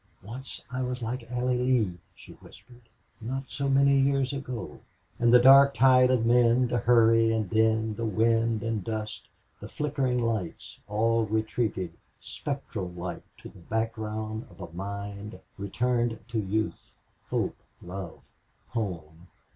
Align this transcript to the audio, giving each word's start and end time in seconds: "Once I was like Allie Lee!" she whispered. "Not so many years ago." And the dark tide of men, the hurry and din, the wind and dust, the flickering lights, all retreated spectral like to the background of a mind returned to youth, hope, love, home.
"Once 0.23 0.63
I 0.71 0.81
was 0.81 1.03
like 1.03 1.31
Allie 1.31 1.59
Lee!" 1.59 1.99
she 2.15 2.31
whispered. 2.33 2.81
"Not 3.21 3.43
so 3.51 3.69
many 3.69 3.99
years 3.99 4.33
ago." 4.33 4.79
And 5.19 5.31
the 5.31 5.37
dark 5.37 5.75
tide 5.75 6.09
of 6.09 6.25
men, 6.25 6.69
the 6.69 6.79
hurry 6.79 7.31
and 7.31 7.47
din, 7.47 7.93
the 7.93 8.05
wind 8.05 8.63
and 8.63 8.83
dust, 8.83 9.27
the 9.59 9.69
flickering 9.69 10.17
lights, 10.17 10.79
all 10.87 11.27
retreated 11.27 11.93
spectral 12.19 12.89
like 12.89 13.21
to 13.43 13.49
the 13.49 13.59
background 13.59 14.47
of 14.49 14.59
a 14.59 14.75
mind 14.75 15.39
returned 15.55 16.17
to 16.29 16.39
youth, 16.39 16.95
hope, 17.29 17.57
love, 17.79 18.21
home. 18.69 19.27